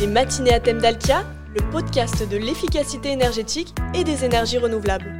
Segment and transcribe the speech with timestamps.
[0.00, 5.14] Les matinées à thème d'Alkia, le podcast de l'efficacité énergétique et des énergies renouvelables.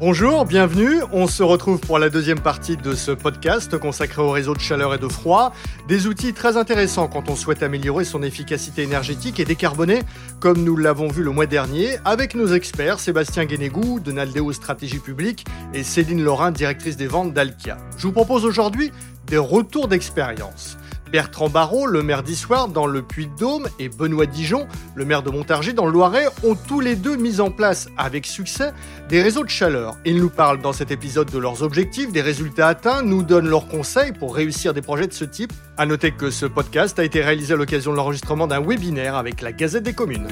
[0.00, 1.02] Bonjour, bienvenue.
[1.12, 4.94] On se retrouve pour la deuxième partie de ce podcast consacré au réseau de chaleur
[4.94, 5.52] et de froid.
[5.88, 10.00] Des outils très intéressants quand on souhaite améliorer son efficacité énergétique et décarboner,
[10.40, 15.00] comme nous l'avons vu le mois dernier, avec nos experts Sébastien Guénégou de Naldeo Stratégie
[15.00, 15.44] Publique
[15.74, 17.76] et Céline Laurin, directrice des ventes d'Alkia.
[17.98, 18.90] Je vous propose aujourd'hui
[19.26, 20.78] des retours d'expérience.
[21.14, 25.72] Bertrand Barrault, le maire d'Issoire dans le Puy-de-Dôme, et Benoît Dijon, le maire de Montargis
[25.72, 28.72] dans le Loiret, ont tous les deux mis en place avec succès
[29.08, 29.96] des réseaux de chaleur.
[30.04, 33.68] Ils nous parlent dans cet épisode de leurs objectifs, des résultats atteints, nous donnent leurs
[33.68, 35.52] conseils pour réussir des projets de ce type.
[35.76, 39.40] À noter que ce podcast a été réalisé à l'occasion de l'enregistrement d'un webinaire avec
[39.40, 40.26] la Gazette des communes.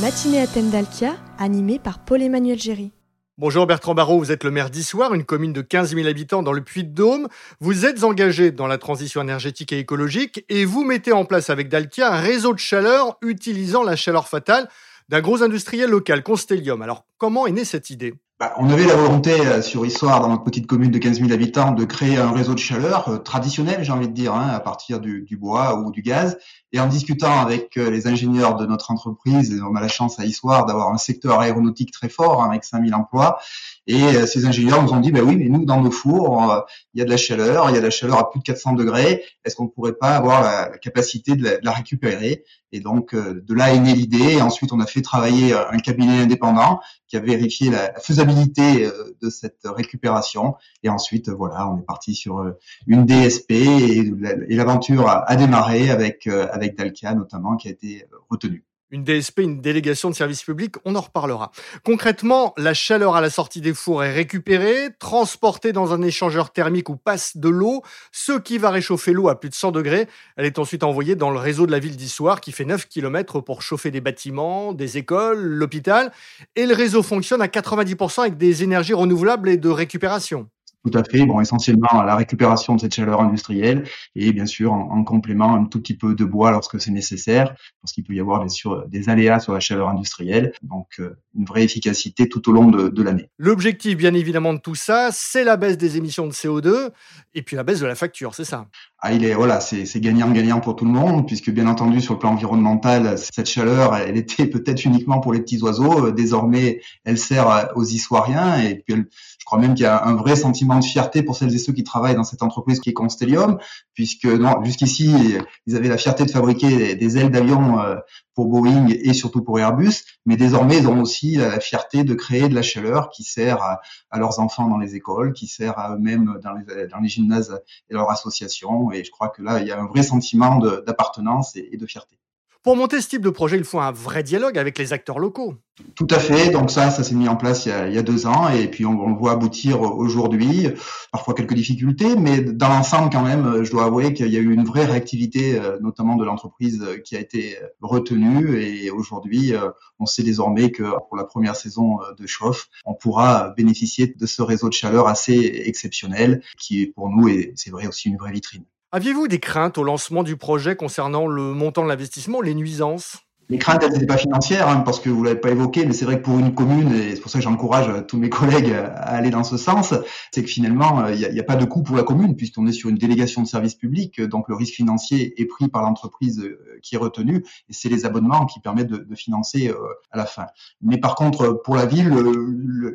[0.00, 2.92] Matinée à thème d'Alkia, animé par Paul-Emmanuel Géry.
[3.36, 6.52] Bonjour Bertrand Barrault, vous êtes le maire d'Issoire, une commune de 15 000 habitants dans
[6.52, 7.26] le Puy-de-Dôme.
[7.58, 11.68] Vous êtes engagé dans la transition énergétique et écologique et vous mettez en place avec
[11.68, 14.68] Dalkia un réseau de chaleur utilisant la chaleur fatale
[15.08, 16.80] d'un gros industriel local, Constellium.
[16.80, 18.14] Alors comment est née cette idée?
[18.40, 21.30] Bah, on avait la volonté euh, sur Histoire, dans notre petite commune de 15 000
[21.30, 24.58] habitants, de créer un réseau de chaleur euh, traditionnel, j'ai envie de dire, hein, à
[24.58, 26.36] partir du, du, bois ou du gaz.
[26.72, 30.24] Et en discutant avec euh, les ingénieurs de notre entreprise, on a la chance à
[30.24, 33.38] Histoire d'avoir un secteur aéronautique très fort, hein, avec 5000 emplois.
[33.86, 37.02] Et ces ingénieurs nous ont dit, bah oui, mais nous, dans nos fours, il y
[37.02, 39.22] a de la chaleur, il y a de la chaleur à plus de 400 degrés.
[39.44, 42.44] Est-ce qu'on ne pourrait pas avoir la, capacité de la, récupérer?
[42.72, 44.36] Et donc, de là est née l'idée.
[44.36, 46.80] Et ensuite, on a fait travailler un cabinet indépendant
[47.14, 50.56] qui a vérifié la, faisabilité euh, de cette récupération.
[50.82, 54.12] Et ensuite, voilà, on est parti sur euh, une DSP et,
[54.50, 59.60] l'aventure a, démarré avec euh, avec Dalkia notamment qui a été retenue une DSP, une
[59.60, 61.50] délégation de service public, on en reparlera.
[61.84, 66.88] Concrètement, la chaleur à la sortie des fours est récupérée, transportée dans un échangeur thermique
[66.88, 70.06] où passe de l'eau, ce qui va réchauffer l'eau à plus de 100 degrés.
[70.36, 73.40] Elle est ensuite envoyée dans le réseau de la ville d'Issoire qui fait 9 km
[73.40, 76.12] pour chauffer des bâtiments, des écoles, l'hôpital.
[76.56, 80.48] Et le réseau fonctionne à 90% avec des énergies renouvelables et de récupération.
[80.84, 81.24] Tout à fait.
[81.24, 83.84] Bon, essentiellement la récupération de cette chaleur industrielle
[84.14, 87.92] et bien sûr en, complément un tout petit peu de bois lorsque c'est nécessaire, parce
[87.92, 90.52] qu'il peut y avoir bien sûr des aléas sur la chaleur industrielle.
[90.62, 93.30] Donc euh, une vraie efficacité tout au long de, de l'année.
[93.38, 96.90] L'objectif, bien évidemment, de tout ça, c'est la baisse des émissions de CO2
[97.34, 98.66] et puis la baisse de la facture, c'est ça?
[98.98, 102.18] Ah, il est voilà, c'est gagnant-gagnant pour tout le monde, puisque bien entendu sur le
[102.18, 106.10] plan environnemental, cette chaleur, elle était peut-être uniquement pour les petits oiseaux.
[106.10, 109.04] Désormais, elle sert aux Issoiriens, et puis
[109.44, 111.74] je crois même qu'il y a un vrai sentiment de fierté pour celles et ceux
[111.74, 113.58] qui travaillent dans cette entreprise qui est Constellium,
[113.92, 114.26] puisque
[114.62, 117.96] jusqu'ici, ils avaient la fierté de fabriquer des ailes d'avion euh,
[118.34, 122.48] pour Boeing et surtout pour Airbus, mais désormais ils ont aussi la fierté de créer
[122.48, 123.82] de la chaleur qui sert à,
[124.18, 127.60] leurs enfants dans les écoles, qui sert à eux-mêmes dans les, dans les gymnases
[127.90, 128.92] et leurs associations.
[128.92, 132.16] Et je crois que là, il y a un vrai sentiment d'appartenance et de fierté.
[132.64, 135.54] Pour monter ce type de projet, il faut un vrai dialogue avec les acteurs locaux.
[135.96, 136.48] Tout à fait.
[136.48, 139.06] Donc ça, ça s'est mis en place il y a, deux ans et puis on,
[139.06, 140.68] le voit aboutir aujourd'hui.
[141.12, 144.50] Parfois quelques difficultés, mais dans l'ensemble quand même, je dois avouer qu'il y a eu
[144.50, 149.68] une vraie réactivité, euh, notamment de l'entreprise euh, qui a été retenue et aujourd'hui, euh,
[149.98, 154.40] on sait désormais que pour la première saison de chauffe, on pourra bénéficier de ce
[154.40, 158.32] réseau de chaleur assez exceptionnel qui est pour nous et c'est vrai aussi une vraie
[158.32, 158.64] vitrine.
[158.94, 163.16] Aviez-vous des craintes au lancement du projet concernant le montant de l'investissement, les nuisances?
[163.48, 166.04] Les craintes, elles n'étaient pas financières, hein, parce que vous l'avez pas évoqué, mais c'est
[166.04, 169.16] vrai que pour une commune, et c'est pour ça que j'encourage tous mes collègues à
[169.16, 169.94] aller dans ce sens,
[170.32, 172.72] c'est que finalement, euh, il n'y a, pas de coût pour la commune, puisqu'on est
[172.72, 176.78] sur une délégation de service public, donc le risque financier est pris par l'entreprise euh,
[176.82, 179.76] qui est retenue, et c'est les abonnements qui permettent de, financer euh,
[180.10, 180.46] à la fin.
[180.80, 182.10] Mais par contre, pour la ville,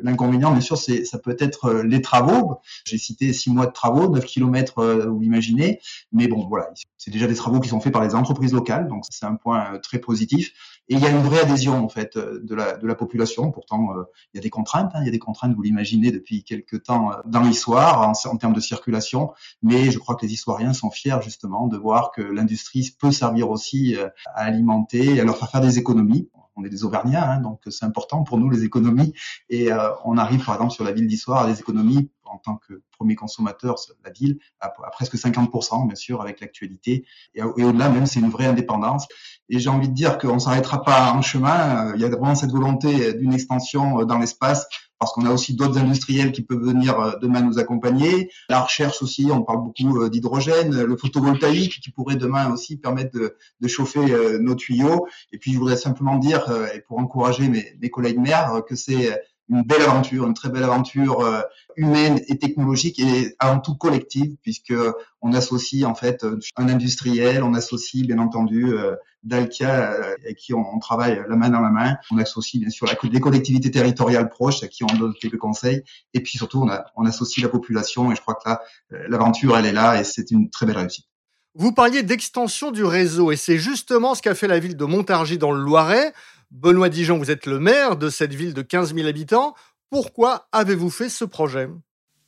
[0.02, 2.60] l'inconvénient, bien sûr, c'est ça peut être les travaux.
[2.84, 5.80] J'ai cité six mois de travaux, 9 kilomètres, vous l'imaginez,
[6.12, 6.68] mais bon, voilà,
[6.98, 9.78] c'est déjà des travaux qui sont faits par les entreprises locales, donc c'est un point
[9.82, 10.39] très positif.
[10.90, 13.52] Et il y a une vraie adhésion en fait euh, de la, population.
[13.52, 14.02] Pourtant, euh,
[14.34, 14.90] il y a des contraintes.
[14.94, 18.12] Hein, il y a des contraintes, vous l'imaginez, depuis quelques temps euh, dans l'histoire en,
[18.28, 19.32] en, termes de circulation.
[19.62, 23.50] Mais je crois que les historiens sont fiers justement de voir que l'industrie peut servir
[23.50, 23.96] aussi
[24.34, 26.28] à alimenter, et à leur faire faire des économies
[26.60, 29.14] on est des Auvergnats, hein, donc c'est important pour nous les économies.
[29.48, 29.70] Et
[30.04, 33.14] on arrive par exemple sur la ville d'Histoire à des économies en tant que premier
[33.14, 37.04] consommateur, la ville, à, presque 50%, bien sûr, avec l'actualité.
[37.34, 39.06] Et, au-delà, même, c'est une vraie indépendance.
[39.48, 41.88] Et j'ai envie de dire qu'on ne s'arrêtera pas en chemin.
[41.88, 44.66] Euh, il y a vraiment cette volonté d'une extension euh, dans l'espace
[45.00, 48.30] parce qu'on a aussi d'autres industriels qui peuvent venir euh, demain nous accompagner.
[48.48, 53.68] La recherche aussi, on parle beaucoup d'hydrogène, le photovoltaïque qui pourrait demain aussi permettre de,
[53.68, 55.06] chauffer nos tuyaux.
[55.32, 56.44] Et puis je voudrais simplement dire,
[56.74, 59.18] et pour encourager mes, mes collègues maires, que c'est
[59.50, 61.42] une belle aventure, une très belle aventure euh,
[61.76, 64.74] humaine et technologique et avant tout collective puisque
[65.20, 66.24] on associe en fait
[66.56, 69.92] un industriel, on associe bien entendu euh, Dalkia
[70.24, 73.70] avec qui on, travaille la main dans la main, on associe bien sûr les collectivités
[73.70, 75.82] territoriales proches à qui on donne quelques conseils
[76.14, 76.66] et puis surtout
[76.96, 78.62] on associe la population et je crois que là
[79.08, 81.04] l'aventure elle est là et c'est une très belle réussite.
[81.56, 85.36] Vous parliez d'extension du réseau et c'est justement ce qu'a fait la ville de Montargis
[85.36, 86.12] dans le Loiret.
[86.50, 89.54] Benoît Dijon, vous êtes le maire de cette ville de 15 000 habitants.
[89.88, 91.70] Pourquoi avez-vous fait ce projet?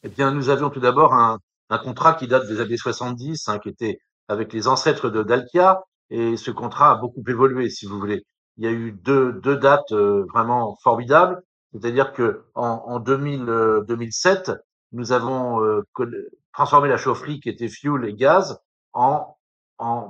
[0.05, 1.39] Eh bien, nous avions tout d'abord un,
[1.83, 3.99] contrat qui date des années 70, hein, qui était
[4.29, 5.81] avec les ancêtres de Dalkia,
[6.11, 8.25] et ce contrat a beaucoup évolué, si vous voulez.
[8.59, 11.43] Il y a eu deux, dates euh, vraiment formidables,
[11.73, 13.47] c'est-à-dire que en, en 2000,
[13.89, 14.55] 2007, euh,
[14.93, 15.83] nous avons euh,
[16.53, 18.61] transformé la chaufferie qui était fuel et gaz
[18.93, 19.37] en,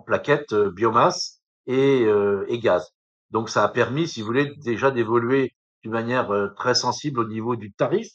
[0.05, 2.05] plaquettes biomasse et,
[2.49, 2.93] et gaz.
[3.33, 5.53] Donc ça a permis, si vous voulez, déjà d'évoluer
[5.83, 8.09] d'une manière euh, très sensible au niveau du tarif,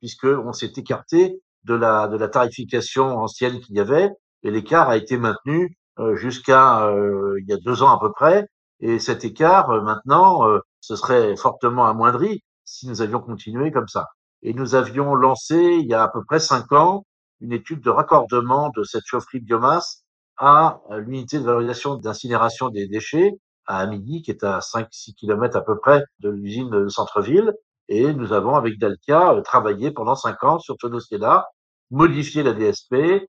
[0.00, 4.10] puisque on s'est écarté de la, de la tarification ancienne qu'il y avait,
[4.42, 5.78] et l'écart a été maintenu
[6.14, 6.92] jusqu'à
[7.38, 8.46] il y a deux ans à peu près.
[8.80, 10.42] Et cet écart, maintenant,
[10.80, 14.08] ce serait fortement amoindri si nous avions continué comme ça.
[14.42, 17.06] Et nous avions lancé, il y a à peu près cinq ans,
[17.40, 20.02] une étude de raccordement de cette chaufferie biomasse
[20.36, 25.62] à l'unité de valorisation d'incinération des déchets à Amidi, qui est à 5-6 km à
[25.62, 27.52] peu près de l'usine de centre-ville.
[27.88, 31.48] Et nous avons, avec Dalkia, euh, travaillé pendant cinq ans sur ce dossier-là,
[31.90, 33.26] modifié la DSP,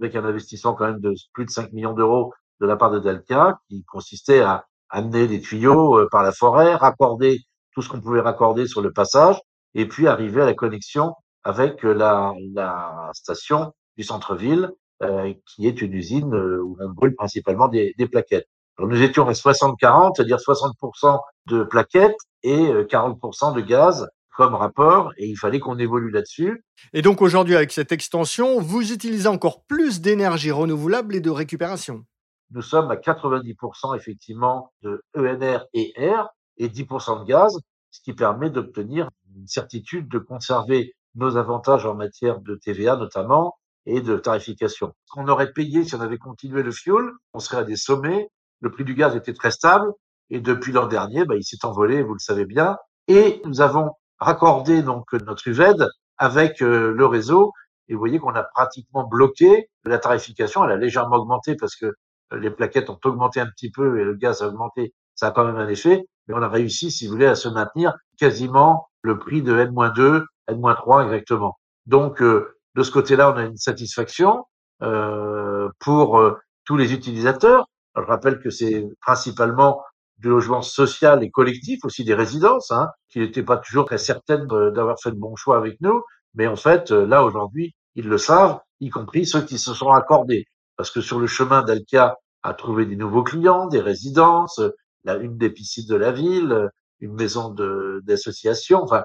[0.00, 2.98] avec un investissement quand même de plus de 5 millions d'euros de la part de
[2.98, 7.40] Dalkia, qui consistait à amener des tuyaux euh, par la forêt, raccorder
[7.74, 9.40] tout ce qu'on pouvait raccorder sur le passage,
[9.74, 11.14] et puis arriver à la connexion
[11.44, 14.72] avec euh, la, la station du centre-ville
[15.02, 18.48] euh, qui est une usine où on brûle principalement des, des plaquettes.
[18.78, 24.54] Alors nous étions à 60-40, c'est-à-dire 60% de plaquettes et 40% euh, de gaz comme
[24.54, 26.64] rapport, et il fallait qu'on évolue là-dessus.
[26.92, 32.04] Et donc aujourd'hui, avec cette extension, vous utilisez encore plus d'énergie renouvelable et de récupération.
[32.52, 37.58] Nous sommes à 90% effectivement de ENR et R et 10% de gaz,
[37.90, 43.56] ce qui permet d'obtenir une certitude de conserver nos avantages en matière de TVA notamment,
[43.88, 44.92] et de tarification.
[45.06, 48.28] Ce qu'on aurait payé si on avait continué le fioul, on serait à des sommets.
[48.60, 49.92] Le prix du gaz était très stable
[50.30, 52.76] et depuis l'an dernier, bah, il s'est envolé, vous le savez bien.
[53.06, 55.86] Et nous avons raccordé donc notre UVED
[56.18, 57.52] avec euh, le réseau
[57.88, 60.64] et vous voyez qu'on a pratiquement bloqué la tarification.
[60.64, 61.94] Elle a légèrement augmenté parce que
[62.32, 64.92] les plaquettes ont augmenté un petit peu et le gaz a augmenté.
[65.14, 67.48] Ça a quand même un effet, mais on a réussi, si vous voulez, à se
[67.48, 71.58] maintenir quasiment le prix de N-2, N-3 exactement.
[71.86, 74.44] Donc, euh, de ce côté-là, on a une satisfaction
[74.82, 77.66] euh, pour euh, tous les utilisateurs.
[78.02, 79.82] Je rappelle que c'est principalement
[80.18, 84.46] du logement social et collectif, aussi des résidences, hein, qui n'étaient pas toujours très certaines
[84.46, 86.02] d'avoir fait de bons choix avec nous.
[86.34, 89.90] Mais en fait, euh, là, aujourd'hui, ils le savent, y compris ceux qui se sont
[89.90, 90.46] accordés.
[90.76, 94.60] Parce que sur le chemin, Dalkia a trouvé des nouveaux clients, des résidences,
[95.04, 96.68] la, une des piscines de la ville,
[97.00, 97.54] une maison
[98.02, 98.82] d'association.
[98.82, 99.04] Enfin,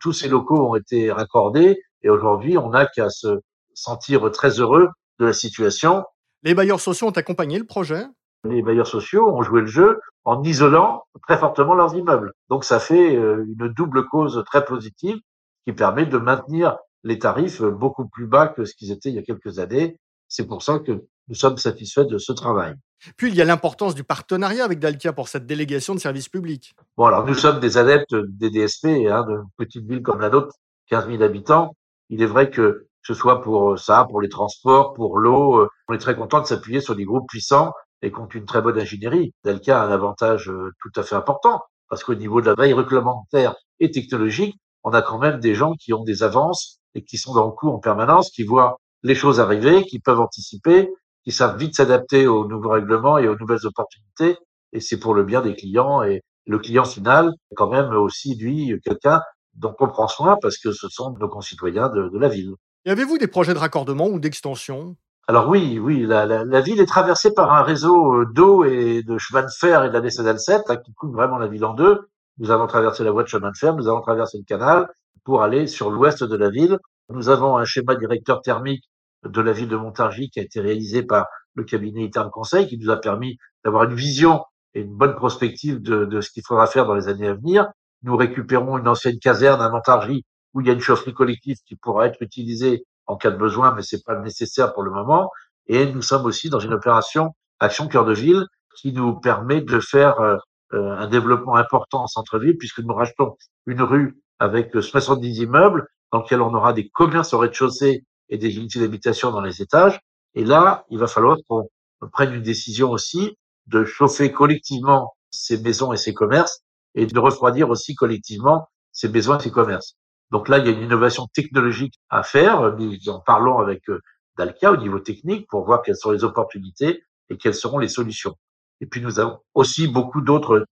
[0.00, 3.40] tous ces locaux ont été raccordés et aujourd'hui, on n'a qu'à se
[3.74, 4.88] sentir très heureux
[5.18, 6.04] de la situation.
[6.42, 8.04] Les bailleurs sociaux ont accompagné le projet
[8.44, 12.32] Les bailleurs sociaux ont joué le jeu en isolant très fortement leurs immeubles.
[12.48, 15.18] Donc ça fait euh, une double cause très positive
[15.66, 19.18] qui permet de maintenir les tarifs beaucoup plus bas que ce qu'ils étaient il y
[19.18, 19.98] a quelques années.
[20.28, 22.74] C'est pour ça que nous sommes satisfaits de ce travail.
[23.16, 26.74] Puis il y a l'importance du partenariat avec Dalkia pour cette délégation de services publics.
[26.96, 30.54] Bon, alors nous sommes des adeptes des DSP, hein, de petites villes comme la nôtre,
[30.88, 31.76] 15 000 habitants.
[32.10, 35.68] Il est vrai que ce soit pour euh, ça, pour les transports, pour l'eau, euh,
[35.88, 37.72] on est très content de s'appuyer sur des groupes puissants
[38.02, 39.32] et qui une très bonne ingénierie.
[39.44, 42.72] Dalka a un avantage euh, tout à fait important parce qu'au niveau de la veille
[42.72, 47.16] réglementaire et technologique, on a quand même des gens qui ont des avances et qui
[47.18, 50.90] sont dans le coup en permanence, qui voient les choses arriver, qui peuvent anticiper,
[51.24, 54.38] qui savent vite s'adapter aux nouveaux règlements et aux nouvelles opportunités.
[54.72, 58.78] Et c'est pour le bien des clients et le client final, quand même aussi, lui,
[58.84, 59.20] quelqu'un
[59.54, 62.54] donc on prend soin parce que ce sont nos concitoyens de, de la ville.
[62.86, 64.96] Y avez-vous des projets de raccordement ou d'extension?
[65.26, 69.42] Alors oui, oui, la, ville est traversée par un réseau euh, d'eau et de chemin
[69.42, 72.08] de fer et de la nationale 7 hein, qui coupe vraiment la ville en deux.
[72.36, 74.86] Nous avons traversé la voie de chemin de fer, nous avons traversé le canal
[75.24, 76.78] pour aller sur l'ouest de la ville.
[77.08, 78.84] Nous avons un schéma directeur thermique
[79.24, 82.76] de la ville de Montargis qui a été réalisé par le cabinet Interne Conseil qui
[82.76, 86.66] nous a permis d'avoir une vision et une bonne prospective de, de ce qu'il faudra
[86.66, 87.68] faire dans les années à venir.
[88.02, 91.76] Nous récupérons une ancienne caserne à Montargis où il y a une chaufferie collective qui
[91.76, 95.30] pourra être utilisée en cas de besoin, mais c'est pas nécessaire pour le moment.
[95.66, 98.46] Et nous sommes aussi dans une opération Action Cœur de Ville
[98.76, 100.36] qui nous permet de faire euh,
[100.72, 106.22] euh, un développement important en centre-ville puisque nous rachetons une rue avec 70 immeubles dans
[106.22, 110.00] lesquels on aura des commerces au rez-de-chaussée et des unités d'habitation dans les étages.
[110.34, 111.68] Et là, il va falloir qu'on
[112.12, 116.60] prenne une décision aussi de chauffer collectivement ces maisons et ces commerces
[116.94, 119.96] et de refroidir aussi collectivement ces maisons et ces commerces.
[120.34, 122.76] Donc là, il y a une innovation technologique à faire.
[122.76, 124.00] Nous en parlons avec euh,
[124.36, 128.34] Dalkia au niveau technique pour voir quelles sont les opportunités et quelles seront les solutions.
[128.80, 130.66] Et puis nous avons aussi beaucoup d'autres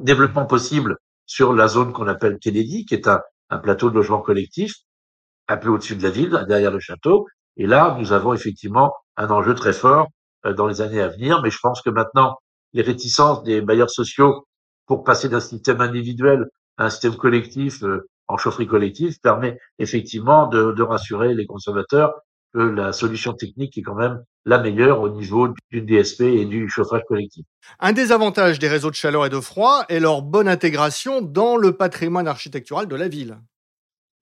[0.00, 3.22] développements possibles sur la zone qu'on appelle Kennedy, qui est un,
[3.60, 4.72] plateau de logement collectif
[5.48, 7.26] un peu au-dessus de la ville, derrière le château.
[7.56, 10.06] Et là, nous avons effectivement un enjeu très fort
[10.44, 11.42] euh, dans les années à venir.
[11.42, 12.36] Mais je pense que maintenant,
[12.72, 14.46] les réticences des bailleurs sociaux
[14.86, 20.46] pour passer d'un système individuel à un système collectif euh, en chaufferie collective permet effectivement
[20.46, 22.14] de, de, rassurer les consommateurs
[22.54, 26.68] que la solution technique est quand même la meilleure au niveau du DSP et du
[26.68, 27.44] chauffage collectif.
[27.80, 31.56] Un des avantages des réseaux de chaleur et de froid est leur bonne intégration dans
[31.56, 33.38] le patrimoine architectural de la ville.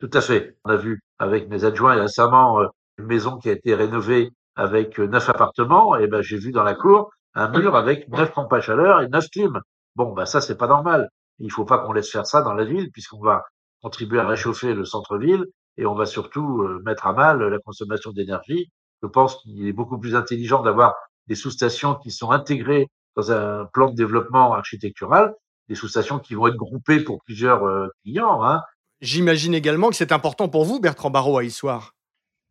[0.01, 0.57] Tout à fait.
[0.65, 2.67] On a vu avec mes adjoints récemment euh,
[2.99, 5.97] une maison qui a été rénovée avec euh, neuf appartements.
[5.97, 9.09] Et ben j'ai vu dans la cour un mur avec neuf pompes à chaleur et
[9.09, 9.61] neuf clims.
[9.97, 11.09] Bon, ben ça c'est pas normal.
[11.39, 13.45] Il faut pas qu'on laisse faire ça dans la ville puisqu'on va
[13.85, 15.45] contribuer à réchauffer le centre-ville
[15.77, 18.71] et on va surtout euh, mettre à mal la consommation d'énergie.
[19.03, 20.95] Je pense qu'il est beaucoup plus intelligent d'avoir
[21.27, 25.35] des sous-stations qui sont intégrées dans un plan de développement architectural,
[25.69, 27.63] des sous-stations qui vont être groupées pour plusieurs
[28.03, 28.43] clients.
[28.45, 28.63] Hein,
[29.01, 31.93] J'imagine également que c'est important pour vous, Bertrand Barrault, à Issoire.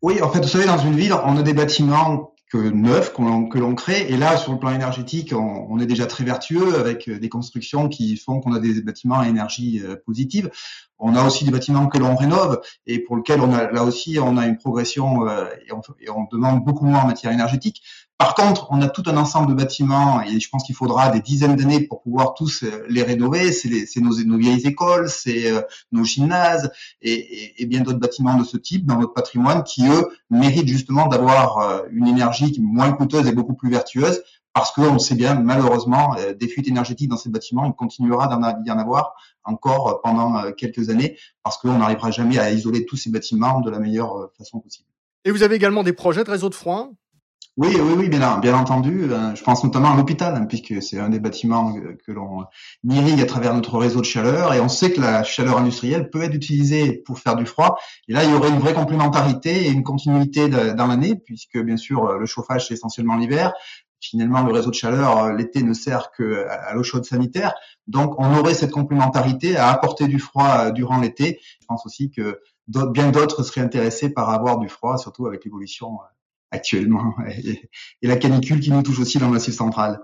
[0.01, 3.75] Oui, en fait, vous savez, dans une ville, on a des bâtiments neufs que l'on
[3.75, 4.05] crée.
[4.09, 8.15] Et là, sur le plan énergétique, on, est déjà très vertueux avec des constructions qui
[8.17, 10.49] font qu'on a des bâtiments à énergie euh, positive.
[10.99, 14.19] On a aussi des bâtiments que l'on rénove et pour lesquels on a là aussi
[14.19, 17.83] on a une progression euh, et, on, demande beaucoup moins en matière énergétique.
[18.17, 21.19] Par contre, on a tout un ensemble de bâtiments et je pense qu'il faudra des
[21.19, 23.51] dizaines d'années pour pouvoir tous euh, les rénover.
[23.51, 28.57] C'est nos, nos, vieilles écoles, c'est euh, nos gymnases et, bien d'autres bâtiments de ce
[28.57, 33.31] type dans notre patrimoine qui, eux, méritent justement d'avoir euh, une énergie moins coûteuse et
[33.31, 34.21] beaucoup plus vertueuse
[34.53, 38.27] parce qu'on sait bien, malheureusement, des fuites énergétiques dans ces bâtiments, il continuera
[38.63, 43.09] d'y en avoir encore pendant quelques années parce qu'on n'arrivera jamais à isoler tous ces
[43.09, 44.87] bâtiments de la meilleure façon possible.
[45.25, 46.91] Et vous avez également des projets de réseau de froid
[47.55, 49.11] oui, oui, oui, bien, entendu.
[49.11, 52.45] Euh, je pense notamment à l'hôpital, hein, puisque c'est un des bâtiments que l'on
[52.83, 56.23] irrigue à travers notre réseau de chaleur, et on sait que la chaleur industrielle peut
[56.23, 57.77] être utilisée pour faire du froid.
[58.07, 61.77] Et là, il y aurait une vraie complémentarité et une continuité dans l'année, puisque bien
[61.77, 63.53] sûr, le chauffage c'est essentiellement l'hiver.
[64.03, 67.53] Finalement, le réseau de chaleur euh, l'été ne sert que à l'eau chaude sanitaire.
[67.87, 71.39] Donc, on aurait cette complémentarité à apporter du froid euh, durant l'été.
[71.61, 75.99] Je pense aussi que bien d'autres seraient intéressés par avoir du froid, surtout avec l'évolution
[76.53, 77.61] actuellement et,
[78.01, 79.99] la canicule qui nous touche aussi dans le Massif central.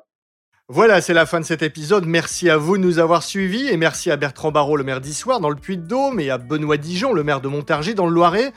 [0.71, 2.05] Voilà, c'est la fin de cet épisode.
[2.05, 5.39] Merci à vous de nous avoir suivis et merci à Bertrand Barrault, le maire d'Issoire
[5.39, 8.53] dans le Puy-de-Dôme et à Benoît Dijon, le maire de Montargis dans le Loiret.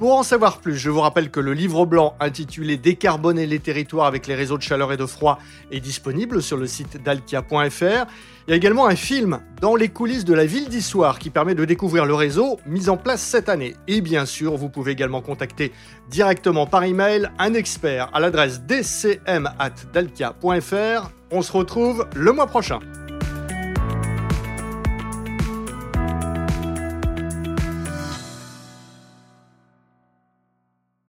[0.00, 4.06] Pour en savoir plus, je vous rappelle que le livre blanc intitulé Décarboner les territoires
[4.06, 5.38] avec les réseaux de chaleur et de froid
[5.70, 8.06] est disponible sur le site dalkia.fr.
[8.48, 11.54] Il y a également un film dans les coulisses de la ville d'Issoire qui permet
[11.54, 13.76] de découvrir le réseau mis en place cette année.
[13.88, 15.70] Et bien sûr, vous pouvez également contacter
[16.08, 21.10] directement par email un expert à l'adresse dcm@dalkia.fr.
[21.30, 22.78] On se retrouve le mois prochain.